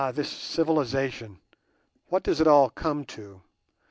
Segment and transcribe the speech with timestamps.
[0.15, 1.37] this civilization,
[2.09, 3.39] what does it all come to?